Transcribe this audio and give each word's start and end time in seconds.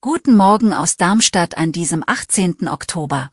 Guten 0.00 0.36
Morgen 0.36 0.72
aus 0.72 0.96
Darmstadt 0.96 1.56
an 1.58 1.72
diesem 1.72 2.04
18. 2.06 2.68
Oktober. 2.68 3.32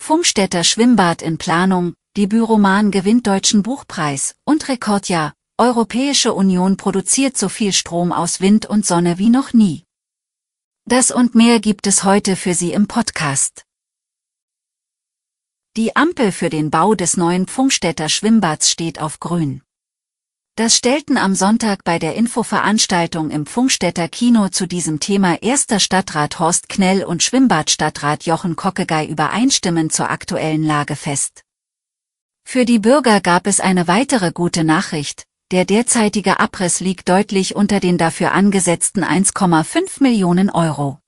Funkstätter 0.00 0.62
Schwimmbad 0.62 1.20
in 1.20 1.36
Planung, 1.36 1.94
Debütroman 2.16 2.92
gewinnt 2.92 3.26
Deutschen 3.26 3.64
Buchpreis 3.64 4.36
und 4.44 4.68
Rekordjahr, 4.68 5.34
Europäische 5.58 6.34
Union 6.34 6.76
produziert 6.76 7.36
so 7.36 7.48
viel 7.48 7.72
Strom 7.72 8.12
aus 8.12 8.40
Wind 8.40 8.66
und 8.66 8.86
Sonne 8.86 9.18
wie 9.18 9.30
noch 9.30 9.52
nie. 9.52 9.82
Das 10.84 11.10
und 11.10 11.34
mehr 11.34 11.58
gibt 11.58 11.88
es 11.88 12.04
heute 12.04 12.36
für 12.36 12.54
Sie 12.54 12.72
im 12.72 12.86
Podcast. 12.86 13.64
Die 15.76 15.96
Ampel 15.96 16.30
für 16.30 16.48
den 16.48 16.70
Bau 16.70 16.94
des 16.94 17.16
neuen 17.16 17.48
Funkstätter 17.48 18.08
Schwimmbads 18.08 18.70
steht 18.70 19.00
auf 19.00 19.18
grün. 19.18 19.62
Das 20.56 20.76
stellten 20.76 21.18
am 21.18 21.34
Sonntag 21.34 21.82
bei 21.82 21.98
der 21.98 22.14
Infoveranstaltung 22.14 23.30
im 23.30 23.44
Funkstätter 23.44 24.06
Kino 24.06 24.50
zu 24.50 24.68
diesem 24.68 25.00
Thema 25.00 25.42
erster 25.42 25.80
Stadtrat 25.80 26.38
Horst 26.38 26.68
Knell 26.68 27.02
und 27.02 27.24
Schwimmbadstadtrat 27.24 28.24
Jochen 28.24 28.54
Kockegei 28.54 29.04
übereinstimmend 29.04 29.92
zur 29.92 30.10
aktuellen 30.10 30.62
Lage 30.62 30.94
fest. 30.94 31.42
Für 32.44 32.64
die 32.64 32.78
Bürger 32.78 33.20
gab 33.20 33.48
es 33.48 33.58
eine 33.58 33.88
weitere 33.88 34.30
gute 34.30 34.62
Nachricht, 34.62 35.24
der 35.50 35.64
derzeitige 35.64 36.38
Abriss 36.38 36.78
liegt 36.78 37.08
deutlich 37.08 37.56
unter 37.56 37.80
den 37.80 37.98
dafür 37.98 38.30
angesetzten 38.30 39.02
1,5 39.02 40.00
Millionen 40.04 40.50
Euro. 40.50 41.00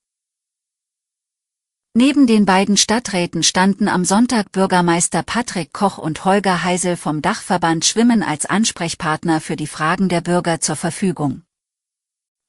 Neben 1.98 2.27
den 2.27 2.44
beiden 2.44 2.77
Stadträten 2.77 3.42
standen 3.42 3.89
am 3.89 4.05
Sonntag 4.05 4.52
Bürgermeister 4.52 5.22
Patrick 5.22 5.72
Koch 5.72 5.97
und 5.97 6.27
Holger 6.27 6.62
Heisel 6.62 6.94
vom 6.94 7.22
Dachverband 7.22 7.86
Schwimmen 7.86 8.22
als 8.22 8.44
Ansprechpartner 8.44 9.41
für 9.41 9.56
die 9.56 9.66
Fragen 9.66 10.11
der 10.11 10.20
Bürger 10.20 10.61
zur 10.61 10.77
Verfügung. 10.77 11.41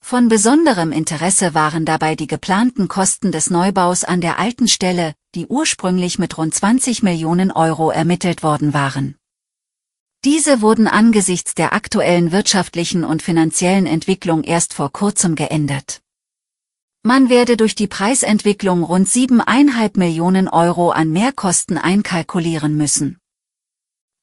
Von 0.01 0.27
besonderem 0.27 0.91
Interesse 0.91 1.53
waren 1.53 1.85
dabei 1.85 2.15
die 2.15 2.27
geplanten 2.27 2.89
Kosten 2.89 3.31
des 3.31 3.49
Neubaus 3.49 4.03
an 4.03 4.19
der 4.19 4.37
alten 4.37 4.67
Stelle, 4.67 5.13
die 5.33 5.47
ursprünglich 5.47 6.19
mit 6.19 6.37
rund 6.37 6.53
20 6.53 7.01
Millionen 7.01 7.49
Euro 7.49 7.89
ermittelt 7.89 8.43
worden 8.43 8.73
waren. 8.73 9.15
Diese 10.25 10.59
wurden 10.59 10.89
angesichts 10.89 11.55
der 11.55 11.71
aktuellen 11.71 12.33
wirtschaftlichen 12.33 13.05
und 13.05 13.21
finanziellen 13.21 13.85
Entwicklung 13.85 14.43
erst 14.43 14.73
vor 14.73 14.91
kurzem 14.91 15.35
geändert. 15.35 16.01
Man 17.07 17.29
werde 17.29 17.55
durch 17.55 17.73
die 17.73 17.87
Preisentwicklung 17.87 18.83
rund 18.83 19.07
7,5 19.07 19.97
Millionen 19.97 20.49
Euro 20.49 20.89
an 20.89 21.09
Mehrkosten 21.09 21.77
einkalkulieren 21.77 22.75
müssen. 22.75 23.17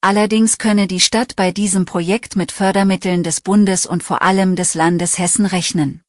Allerdings 0.01 0.59
könne 0.59 0.85
die 0.85 0.99
Stadt 0.99 1.35
bei 1.35 1.51
diesem 1.51 1.85
Projekt 1.85 2.35
mit 2.35 2.51
Fördermitteln 2.51 3.23
des 3.23 3.41
Bundes 3.41 3.87
und 3.87 4.03
vor 4.03 4.21
allem 4.21 4.55
des 4.55 4.75
Landes 4.75 5.17
Hessen 5.17 5.47
rechnen. 5.47 6.03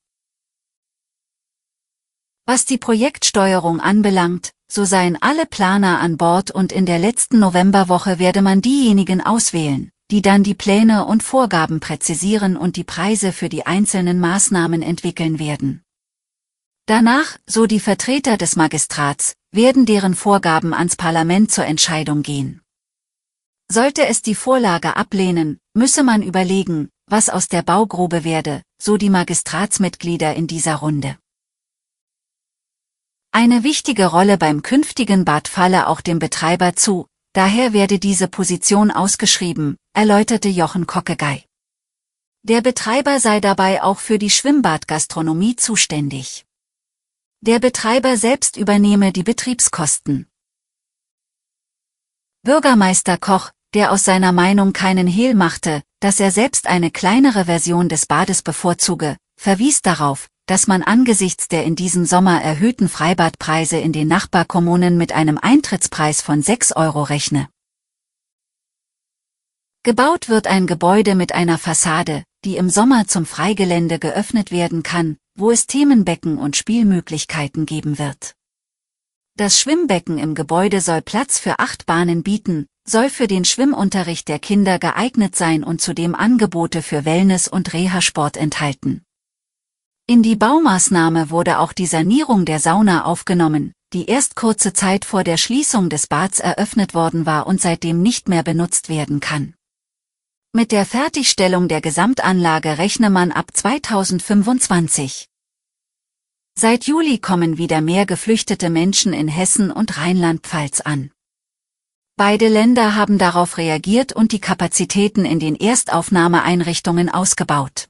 Was 2.44 2.66
die 2.66 2.76
Projektsteuerung 2.76 3.80
anbelangt, 3.80 4.50
so 4.70 4.84
seien 4.84 5.16
alle 5.22 5.46
Planer 5.46 6.00
an 6.00 6.18
Bord 6.18 6.50
und 6.50 6.72
in 6.72 6.84
der 6.84 6.98
letzten 6.98 7.38
Novemberwoche 7.38 8.18
werde 8.18 8.42
man 8.42 8.60
diejenigen 8.60 9.22
auswählen, 9.22 9.92
die 10.10 10.20
dann 10.20 10.42
die 10.42 10.52
Pläne 10.52 11.06
und 11.06 11.22
Vorgaben 11.22 11.80
präzisieren 11.80 12.54
und 12.54 12.76
die 12.76 12.84
Preise 12.84 13.32
für 13.32 13.48
die 13.48 13.64
einzelnen 13.64 14.20
Maßnahmen 14.20 14.82
entwickeln 14.82 15.38
werden. 15.38 15.85
Danach, 16.86 17.36
so 17.46 17.66
die 17.66 17.80
Vertreter 17.80 18.36
des 18.36 18.54
Magistrats, 18.54 19.34
werden 19.50 19.86
deren 19.86 20.14
Vorgaben 20.14 20.72
ans 20.72 20.94
Parlament 20.94 21.50
zur 21.50 21.64
Entscheidung 21.64 22.22
gehen. 22.22 22.62
Sollte 23.68 24.06
es 24.06 24.22
die 24.22 24.36
Vorlage 24.36 24.96
ablehnen, 24.96 25.58
müsse 25.74 26.04
man 26.04 26.22
überlegen, 26.22 26.88
was 27.08 27.28
aus 27.28 27.48
der 27.48 27.62
Baugrube 27.62 28.22
werde, 28.22 28.62
so 28.80 28.96
die 28.96 29.10
Magistratsmitglieder 29.10 30.36
in 30.36 30.46
dieser 30.46 30.76
Runde. 30.76 31.18
Eine 33.32 33.64
wichtige 33.64 34.06
Rolle 34.06 34.38
beim 34.38 34.62
künftigen 34.62 35.24
Bad 35.24 35.48
falle 35.48 35.88
auch 35.88 36.00
dem 36.00 36.20
Betreiber 36.20 36.76
zu, 36.76 37.08
daher 37.32 37.72
werde 37.72 37.98
diese 37.98 38.28
Position 38.28 38.92
ausgeschrieben, 38.92 39.76
erläuterte 39.92 40.48
Jochen 40.48 40.86
Kockegei. 40.86 41.44
Der 42.44 42.60
Betreiber 42.60 43.18
sei 43.18 43.40
dabei 43.40 43.82
auch 43.82 43.98
für 43.98 44.20
die 44.20 44.30
Schwimmbadgastronomie 44.30 45.56
zuständig. 45.56 46.45
Der 47.42 47.58
Betreiber 47.58 48.16
selbst 48.16 48.56
übernehme 48.56 49.12
die 49.12 49.22
Betriebskosten. 49.22 50.26
Bürgermeister 52.42 53.18
Koch, 53.18 53.50
der 53.74 53.92
aus 53.92 54.04
seiner 54.04 54.32
Meinung 54.32 54.72
keinen 54.72 55.06
Hehl 55.06 55.34
machte, 55.34 55.82
dass 56.00 56.18
er 56.18 56.30
selbst 56.30 56.66
eine 56.66 56.90
kleinere 56.90 57.44
Version 57.44 57.90
des 57.90 58.06
Bades 58.06 58.42
bevorzuge, 58.42 59.18
verwies 59.36 59.82
darauf, 59.82 60.28
dass 60.46 60.66
man 60.66 60.82
angesichts 60.82 61.46
der 61.48 61.64
in 61.64 61.76
diesem 61.76 62.06
Sommer 62.06 62.40
erhöhten 62.40 62.88
Freibadpreise 62.88 63.76
in 63.76 63.92
den 63.92 64.08
Nachbarkommunen 64.08 64.96
mit 64.96 65.12
einem 65.12 65.36
Eintrittspreis 65.36 66.22
von 66.22 66.40
6 66.40 66.72
Euro 66.72 67.02
rechne. 67.02 67.50
Gebaut 69.82 70.30
wird 70.30 70.46
ein 70.46 70.66
Gebäude 70.66 71.14
mit 71.14 71.32
einer 71.32 71.58
Fassade, 71.58 72.24
die 72.44 72.56
im 72.56 72.70
Sommer 72.70 73.06
zum 73.06 73.26
Freigelände 73.26 73.98
geöffnet 73.98 74.50
werden 74.50 74.82
kann, 74.82 75.18
wo 75.36 75.50
es 75.50 75.66
Themenbecken 75.66 76.38
und 76.38 76.56
Spielmöglichkeiten 76.56 77.66
geben 77.66 77.98
wird. 77.98 78.34
Das 79.36 79.60
Schwimmbecken 79.60 80.18
im 80.18 80.34
Gebäude 80.34 80.80
soll 80.80 81.02
Platz 81.02 81.38
für 81.38 81.58
acht 81.58 81.84
Bahnen 81.84 82.22
bieten, 82.22 82.66
soll 82.88 83.10
für 83.10 83.26
den 83.26 83.44
Schwimmunterricht 83.44 84.28
der 84.28 84.38
Kinder 84.38 84.78
geeignet 84.78 85.36
sein 85.36 85.64
und 85.64 85.80
zudem 85.80 86.14
Angebote 86.14 86.80
für 86.80 87.04
Wellness 87.04 87.48
und 87.48 87.74
Reha-Sport 87.74 88.36
enthalten. 88.36 89.02
In 90.06 90.22
die 90.22 90.36
Baumaßnahme 90.36 91.30
wurde 91.30 91.58
auch 91.58 91.72
die 91.72 91.86
Sanierung 91.86 92.44
der 92.44 92.60
Sauna 92.60 93.04
aufgenommen, 93.04 93.72
die 93.92 94.06
erst 94.06 94.36
kurze 94.36 94.72
Zeit 94.72 95.04
vor 95.04 95.24
der 95.24 95.36
Schließung 95.36 95.90
des 95.90 96.06
Bads 96.06 96.38
eröffnet 96.38 96.94
worden 96.94 97.26
war 97.26 97.48
und 97.48 97.60
seitdem 97.60 98.02
nicht 98.02 98.28
mehr 98.28 98.44
benutzt 98.44 98.88
werden 98.88 99.18
kann. 99.18 99.55
Mit 100.56 100.72
der 100.72 100.86
Fertigstellung 100.86 101.68
der 101.68 101.82
Gesamtanlage 101.82 102.78
rechne 102.78 103.10
man 103.10 103.30
ab 103.30 103.50
2025. 103.52 105.28
Seit 106.58 106.84
Juli 106.86 107.18
kommen 107.18 107.58
wieder 107.58 107.82
mehr 107.82 108.06
geflüchtete 108.06 108.70
Menschen 108.70 109.12
in 109.12 109.28
Hessen 109.28 109.70
und 109.70 109.98
Rheinland-Pfalz 109.98 110.80
an. 110.80 111.10
Beide 112.16 112.48
Länder 112.48 112.94
haben 112.94 113.18
darauf 113.18 113.58
reagiert 113.58 114.14
und 114.14 114.32
die 114.32 114.40
Kapazitäten 114.40 115.26
in 115.26 115.40
den 115.40 115.56
Erstaufnahmeeinrichtungen 115.56 117.10
ausgebaut. 117.10 117.88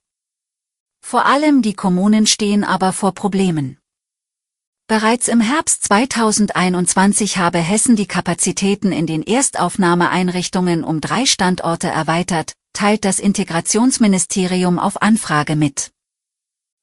Vor 1.01 1.25
allem 1.25 1.63
die 1.63 1.75
Kommunen 1.75 2.27
stehen 2.27 2.65
aber 2.65 2.93
vor 2.93 3.15
Problemen. 3.15 3.79
Bereits 4.89 5.27
im 5.27 5.41
Herbst 5.41 5.83
2021 5.83 7.39
habe 7.39 7.59
Hessen 7.59 7.97
die 7.97 8.07
Kapazitäten 8.07 8.93
in 8.93 9.09
den 9.09 9.25
Erstaufnahmeeinrichtungen 9.25 10.85
um 10.85 11.01
drei 11.01 11.27
Standorte 11.27 11.89
erweitert, 11.89 12.53
teilt 12.73 13.05
das 13.05 13.19
Integrationsministerium 13.19 14.79
auf 14.79 15.03
Anfrage 15.03 15.57
mit. 15.57 15.91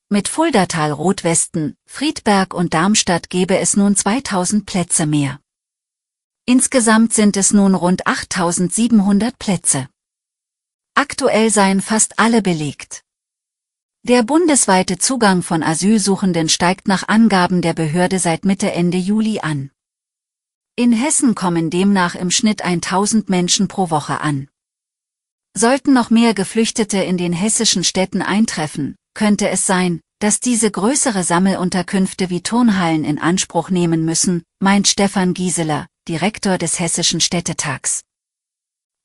Mit 0.10 0.28
Fuldatal 0.28 0.92
Rotwesten, 0.92 1.78
Friedberg 1.86 2.54
und 2.54 2.74
Darmstadt 2.74 3.30
gebe 3.30 3.58
es 3.58 3.78
nun 3.78 3.96
2000 3.96 4.66
Plätze 4.66 5.06
mehr. 5.06 5.40
Insgesamt 6.46 7.14
sind 7.14 7.38
es 7.38 7.54
nun 7.54 7.74
rund 7.74 8.06
8700 8.06 9.40
Plätze. 9.40 9.88
Aktuell 10.94 11.50
seien 11.52 11.80
fast 11.80 12.20
alle 12.20 12.42
belegt. 12.42 13.06
Der 14.06 14.22
bundesweite 14.22 14.98
Zugang 14.98 15.44
von 15.44 15.64
Asylsuchenden 15.64 16.50
steigt 16.50 16.90
nach 16.90 17.08
Angaben 17.08 17.62
der 17.62 17.74
Behörde 17.74 18.20
seit 18.20 18.44
Mitte 18.44 18.70
Ende 18.74 18.98
Juli 18.98 19.40
an. 19.40 19.72
In 20.76 20.92
Hessen 20.92 21.36
kommen 21.36 21.70
demnach 21.70 22.14
im 22.14 22.30
Schnitt 22.30 22.64
1000 22.64 23.30
Menschen 23.30 23.70
pro 23.70 23.92
Woche 23.92 24.20
an. 24.20 24.50
Sollten 25.56 25.94
noch 25.94 26.10
mehr 26.10 26.34
Geflüchtete 26.34 26.98
in 26.98 27.18
den 27.18 27.32
hessischen 27.32 27.86
Städten 27.86 28.22
eintreffen, 28.22 28.98
könnte 29.14 29.48
es 29.48 29.66
sein, 29.66 30.02
dass 30.20 30.42
diese 30.42 30.70
größere 30.70 31.24
Sammelunterkünfte 31.24 32.30
wie 32.30 32.44
Turnhallen 32.44 33.06
in 33.06 33.20
Anspruch 33.20 33.70
nehmen 33.70 34.04
müssen, 34.04 34.44
meint 34.60 34.90
Stefan 34.90 35.34
Gieseler, 35.34 35.88
Direktor 36.10 36.58
des 36.58 36.78
Hessischen 36.78 37.22
Städtetags. 37.22 38.02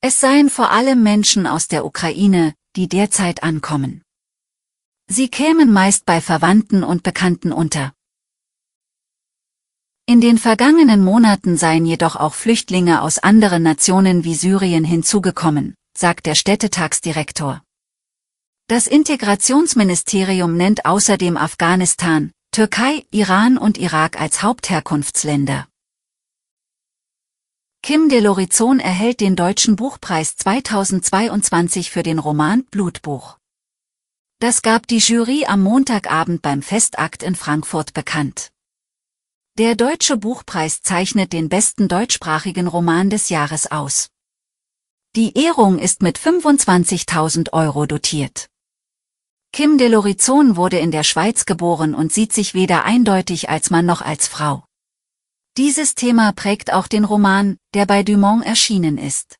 Es 0.01 0.19
seien 0.19 0.49
vor 0.49 0.71
allem 0.71 1.03
Menschen 1.03 1.47
aus 1.47 1.69
der 1.69 1.85
Ukraine, 1.85 2.53
die 2.75 2.89
derzeit 2.89 3.43
ankommen. 3.43 4.01
Sie 5.11 5.27
kämen 5.27 5.73
meist 5.73 6.05
bei 6.05 6.21
Verwandten 6.21 6.83
und 6.83 7.01
Bekannten 7.01 7.51
unter. 7.51 7.93
In 10.05 10.21
den 10.21 10.37
vergangenen 10.37 11.03
Monaten 11.03 11.57
seien 11.57 11.87
jedoch 11.87 12.15
auch 12.15 12.35
Flüchtlinge 12.35 13.01
aus 13.01 13.17
anderen 13.17 13.63
Nationen 13.63 14.23
wie 14.23 14.35
Syrien 14.35 14.83
hinzugekommen, 14.83 15.73
sagt 15.97 16.27
der 16.27 16.35
Städtetagsdirektor. 16.35 17.63
Das 18.67 18.85
Integrationsministerium 18.85 20.55
nennt 20.55 20.85
außerdem 20.85 21.37
Afghanistan, 21.37 22.31
Türkei, 22.51 23.03
Iran 23.09 23.57
und 23.57 23.79
Irak 23.79 24.21
als 24.21 24.43
Hauptherkunftsländer. 24.43 25.67
Kim 27.81 28.09
de 28.09 28.19
Lorizon 28.19 28.79
erhält 28.79 29.21
den 29.21 29.35
Deutschen 29.35 29.75
Buchpreis 29.75 30.35
2022 30.35 31.89
für 31.89 32.03
den 32.03 32.19
Roman 32.19 32.63
Blutbuch. 32.65 33.38
Das 34.41 34.61
gab 34.61 34.87
die 34.87 34.99
Jury 34.99 35.43
am 35.45 35.61
Montagabend 35.61 36.41
beim 36.41 36.61
Festakt 36.61 37.23
in 37.23 37.35
Frankfurt 37.35 37.93
bekannt. 37.93 38.51
Der 39.57 39.75
Deutsche 39.75 40.15
Buchpreis 40.15 40.81
zeichnet 40.81 41.33
den 41.33 41.49
besten 41.49 41.89
deutschsprachigen 41.89 42.67
Roman 42.67 43.09
des 43.09 43.27
Jahres 43.27 43.69
aus. 43.69 44.11
Die 45.17 45.37
Ehrung 45.37 45.77
ist 45.77 46.01
mit 46.01 46.17
25.000 46.17 47.51
Euro 47.51 47.85
dotiert. 47.85 48.47
Kim 49.51 49.77
de 49.77 49.89
Lorizon 49.89 50.55
wurde 50.55 50.79
in 50.79 50.91
der 50.91 51.03
Schweiz 51.03 51.45
geboren 51.45 51.93
und 51.93 52.13
sieht 52.13 52.31
sich 52.31 52.53
weder 52.53 52.85
eindeutig 52.85 53.49
als 53.49 53.71
Mann 53.71 53.85
noch 53.85 54.01
als 54.01 54.29
Frau. 54.29 54.63
Dieses 55.57 55.95
Thema 55.95 56.31
prägt 56.31 56.71
auch 56.71 56.87
den 56.87 57.03
Roman, 57.03 57.57
der 57.73 57.85
bei 57.85 58.03
Dumont 58.03 58.45
erschienen 58.45 58.97
ist. 58.97 59.38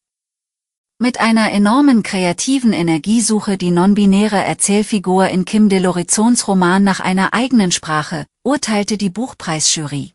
Mit 1.01 1.21
einer 1.21 1.49
enormen 1.53 2.03
kreativen 2.03 2.73
Energie 2.73 3.21
suche 3.21 3.57
die 3.57 3.71
non-binäre 3.71 4.35
Erzählfigur 4.35 5.29
in 5.29 5.45
Kim 5.45 5.69
de 5.69 5.79
Lorizons 5.79 6.45
Roman 6.45 6.83
nach 6.83 6.99
einer 6.99 7.33
eigenen 7.33 7.71
Sprache, 7.71 8.25
urteilte 8.43 8.97
die 8.97 9.09
Buchpreisjury. 9.09 10.11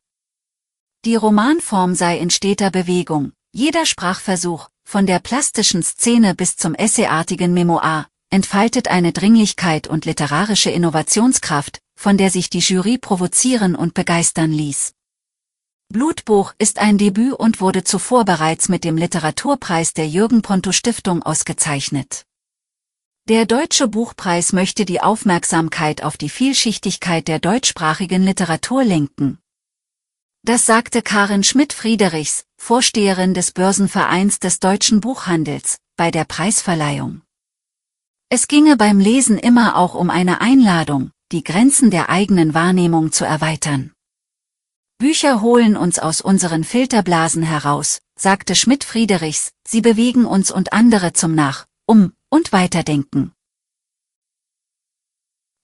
Die 1.06 1.14
Romanform 1.14 1.94
sei 1.94 2.19
in 2.19 2.28
steter 2.28 2.70
Bewegung, 2.70 3.32
jeder 3.50 3.86
Sprachversuch, 3.86 4.69
von 4.86 5.06
der 5.06 5.20
plastischen 5.20 5.82
Szene 5.82 6.34
bis 6.34 6.56
zum 6.56 6.75
essayartigen 6.75 7.54
Memoir, 7.54 8.06
entfaltet 8.28 8.88
eine 8.88 9.12
Dringlichkeit 9.12 9.87
und 9.87 10.04
literarische 10.04 10.69
Innovationskraft, 10.69 11.78
von 11.98 12.19
der 12.19 12.28
sich 12.30 12.50
die 12.50 12.58
Jury 12.58 12.98
provozieren 12.98 13.75
und 13.75 13.94
begeistern 13.94 14.52
ließ. 14.52 14.92
Blutbuch 15.88 16.54
ist 16.58 16.78
ein 16.78 16.98
Debüt 16.98 17.34
und 17.34 17.60
wurde 17.60 17.84
zuvor 17.84 18.25
bereits 18.25 18.69
mit 18.69 18.84
dem 18.84 18.96
Literaturpreis 18.96 19.92
der 19.92 20.08
Jürgen 20.08 20.42
Ponto 20.42 20.72
Stiftung 20.72 21.22
ausgezeichnet. 21.22 22.26
Der 23.26 23.46
Deutsche 23.46 23.88
Buchpreis 23.88 24.52
möchte 24.52 24.84
die 24.84 25.00
Aufmerksamkeit 25.00 26.02
auf 26.02 26.19
die 26.19 26.28
Vielschichtigkeit 26.28 27.26
der 27.26 27.38
deutschsprachigen 27.38 28.22
Literatur 28.22 28.84
lenken. 28.84 29.38
Das 30.42 30.66
sagte 30.66 31.00
Karin 31.00 31.42
Schmidt-Friedrichs, 31.42 32.44
Vorsteherin 32.58 33.32
des 33.32 33.52
Börsenvereins 33.52 34.40
des 34.40 34.60
deutschen 34.60 35.00
Buchhandels, 35.00 35.78
bei 35.96 36.10
der 36.10 36.25
Preisverleihung. 36.25 37.22
Es 38.28 38.46
ginge 38.46 38.76
beim 38.76 39.00
Lesen 39.00 39.38
immer 39.38 39.76
auch 39.76 39.94
um 39.94 40.10
eine 40.10 40.42
Einladung, 40.42 41.12
die 41.32 41.44
Grenzen 41.44 41.90
der 41.90 42.10
eigenen 42.10 42.52
Wahrnehmung 42.52 43.10
zu 43.10 43.25
erweitern. 43.25 43.94
Bücher 44.99 45.41
holen 45.41 45.76
uns 45.76 45.99
aus 45.99 46.20
unseren 46.20 46.64
Filterblasen 46.64 47.43
heraus, 47.43 48.00
sagte 48.17 48.55
Schmidt-Friedrichs, 48.55 49.50
sie 49.67 49.81
bewegen 49.81 50.25
uns 50.25 50.50
und 50.50 50.73
andere 50.73 51.12
zum 51.12 51.35
Nach, 51.35 51.67
um 51.87 52.12
und 52.31 52.52
Weiterdenken. 52.52 53.32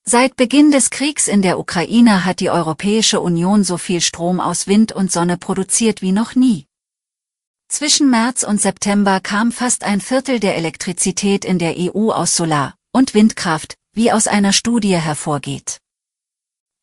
Seit 0.03 0.35
Beginn 0.35 0.71
des 0.71 0.89
Kriegs 0.89 1.27
in 1.27 1.41
der 1.41 1.59
Ukraine 1.59 2.25
hat 2.25 2.39
die 2.39 2.49
Europäische 2.49 3.21
Union 3.21 3.63
so 3.63 3.77
viel 3.77 4.01
Strom 4.01 4.39
aus 4.39 4.67
Wind 4.67 4.91
und 4.91 5.11
Sonne 5.11 5.37
produziert 5.37 6.01
wie 6.01 6.11
noch 6.11 6.35
nie. 6.35 6.67
Zwischen 7.69 8.09
März 8.09 8.43
und 8.43 8.59
September 8.59 9.21
kam 9.21 9.51
fast 9.51 9.83
ein 9.83 10.01
Viertel 10.01 10.39
der 10.39 10.57
Elektrizität 10.57 11.45
in 11.45 11.57
der 11.57 11.75
EU 11.77 12.11
aus 12.11 12.35
Solar- 12.35 12.75
und 12.91 13.13
Windkraft, 13.13 13.75
wie 13.93 14.11
aus 14.11 14.27
einer 14.27 14.51
Studie 14.51 14.97
hervorgeht. 14.97 15.79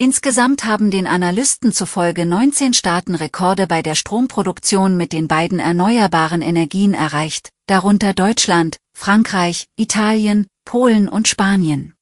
Insgesamt 0.00 0.64
haben 0.64 0.92
den 0.92 1.08
Analysten 1.08 1.72
zufolge 1.72 2.24
19 2.24 2.72
Staaten 2.72 3.16
Rekorde 3.16 3.66
bei 3.66 3.82
der 3.82 3.96
Stromproduktion 3.96 4.96
mit 4.96 5.12
den 5.12 5.26
beiden 5.26 5.58
erneuerbaren 5.58 6.40
Energien 6.40 6.94
erreicht, 6.94 7.50
darunter 7.66 8.14
Deutschland, 8.14 8.76
Frankreich, 8.96 9.66
Italien, 9.74 10.46
Polen 10.64 11.08
und 11.08 11.26
Spanien. 11.26 11.94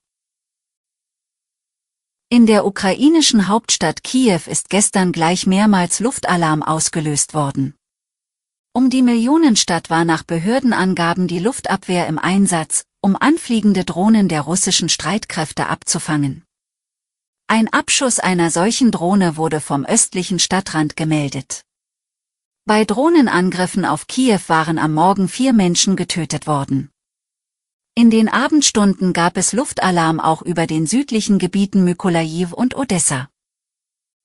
In 2.29 2.45
der 2.45 2.67
ukrainischen 2.67 3.49
Hauptstadt 3.49 4.05
Kiew 4.05 4.41
ist 4.45 4.69
gestern 4.69 5.13
gleich 5.13 5.47
mehrmals 5.47 5.99
Luftalarm 5.99 6.63
ausgelöst 6.63 7.33
worden. 7.33 7.75
Um 8.75 8.91
die 8.91 9.01
Millionenstadt 9.01 9.89
war 9.89 10.05
nach 10.05 10.23
Behördenangaben 10.23 11.29
die 11.29 11.39
Luftabwehr 11.39 12.09
im 12.09 12.19
Einsatz, 12.19 12.85
um 13.01 13.17
anfliegende 13.17 13.87
Drohnen 13.87 14.29
der 14.29 14.43
russischen 14.43 14.91
Streitkräfte 14.91 15.69
abzufangen. 15.69 16.46
Ein 17.49 17.73
Abschuss 17.73 18.19
einer 18.19 18.51
solchen 18.51 18.91
Drohne 18.91 19.37
wurde 19.37 19.61
vom 19.61 19.85
östlichen 19.85 20.41
Stadtrand 20.41 20.97
gemeldet. 20.97 21.63
Bei 22.65 22.85
Drohnenangriffen 22.85 23.85
auf 23.85 24.09
Kiew 24.09 24.41
waren 24.49 24.79
am 24.79 24.95
Morgen 24.95 25.29
vier 25.29 25.53
Menschen 25.53 25.95
getötet 25.95 26.49
worden. 26.49 26.91
In 27.95 28.11
den 28.11 28.29
Abendstunden 28.29 29.13
gab 29.13 29.37
es 29.37 29.53
Luftalarm 29.53 30.19
auch 30.19 30.43
über 30.43 30.67
den 30.67 30.89
südlichen 30.89 31.39
Gebieten 31.39 31.85
Mykolajiw 31.85 32.53
und 32.53 32.77
Odessa. 32.77 33.29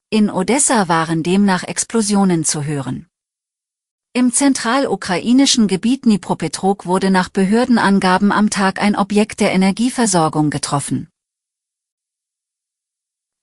In 0.09 0.31
Odessa 0.31 0.88
waren 0.88 1.21
demnach 1.21 1.63
Explosionen 1.63 2.44
zu 2.44 2.63
hören. 2.63 3.06
Im 4.13 4.33
zentralukrainischen 4.33 5.67
Gebiet 5.67 6.06
Dnipropetrog 6.06 6.88
wurde 6.88 7.12
nach 7.12 7.29
Behördenangaben 7.29 8.31
am 8.31 8.50
Tag 8.50 8.81
ein 8.81 8.95
Objekt 8.95 9.41
der 9.41 9.51
Energieversorgung 9.51 10.50
getroffen. 10.50 11.10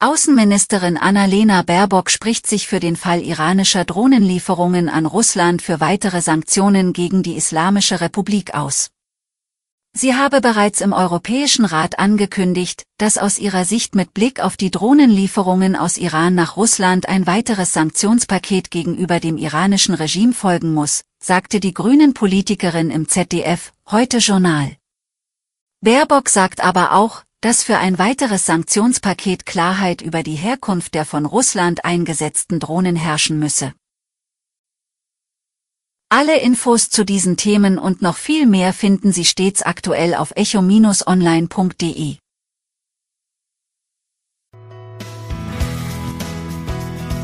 Außenministerin 0.00 0.96
Annalena 0.96 1.62
Baerbock 1.62 2.08
spricht 2.08 2.46
sich 2.46 2.68
für 2.68 2.78
den 2.78 2.94
Fall 2.94 3.20
iranischer 3.20 3.84
Drohnenlieferungen 3.84 4.88
an 4.88 5.06
Russland 5.06 5.60
für 5.60 5.80
weitere 5.80 6.20
Sanktionen 6.20 6.92
gegen 6.92 7.24
die 7.24 7.34
Islamische 7.34 8.00
Republik 8.00 8.54
aus. 8.54 8.90
Sie 9.96 10.14
habe 10.14 10.40
bereits 10.40 10.82
im 10.82 10.92
Europäischen 10.92 11.64
Rat 11.64 11.98
angekündigt, 11.98 12.84
dass 12.98 13.18
aus 13.18 13.40
ihrer 13.40 13.64
Sicht 13.64 13.96
mit 13.96 14.14
Blick 14.14 14.38
auf 14.38 14.56
die 14.56 14.70
Drohnenlieferungen 14.70 15.74
aus 15.74 15.96
Iran 15.96 16.36
nach 16.36 16.56
Russland 16.56 17.08
ein 17.08 17.26
weiteres 17.26 17.72
Sanktionspaket 17.72 18.70
gegenüber 18.70 19.18
dem 19.18 19.36
iranischen 19.36 19.94
Regime 19.96 20.32
folgen 20.32 20.74
muss, 20.74 21.02
sagte 21.20 21.58
die 21.58 21.74
grünen 21.74 22.14
Politikerin 22.14 22.92
im 22.92 23.08
ZDF, 23.08 23.72
heute 23.90 24.18
Journal. 24.18 24.76
Baerbock 25.80 26.28
sagt 26.28 26.62
aber 26.62 26.92
auch, 26.92 27.24
dass 27.40 27.62
für 27.62 27.78
ein 27.78 27.98
weiteres 27.98 28.46
Sanktionspaket 28.46 29.46
Klarheit 29.46 30.02
über 30.02 30.22
die 30.22 30.34
Herkunft 30.34 30.94
der 30.94 31.04
von 31.04 31.24
Russland 31.24 31.84
eingesetzten 31.84 32.58
Drohnen 32.58 32.96
herrschen 32.96 33.38
müsse. 33.38 33.72
Alle 36.10 36.40
Infos 36.40 36.88
zu 36.88 37.04
diesen 37.04 37.36
Themen 37.36 37.78
und 37.78 38.00
noch 38.00 38.16
viel 38.16 38.46
mehr 38.46 38.72
finden 38.72 39.12
Sie 39.12 39.26
stets 39.26 39.62
aktuell 39.62 40.14
auf 40.14 40.32
echo-online.de. 40.36 42.16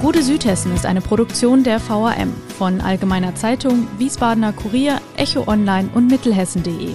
Gute 0.02 0.22
Südhessen 0.22 0.74
ist 0.74 0.84
eine 0.84 1.00
Produktion 1.00 1.64
der 1.64 1.80
VAM 1.80 2.34
von 2.58 2.82
Allgemeiner 2.82 3.34
Zeitung, 3.36 3.88
Wiesbadener 3.96 4.52
Kurier, 4.52 5.00
Echo 5.16 5.48
Online 5.48 5.88
und 5.94 6.08
Mittelhessen.de. 6.08 6.94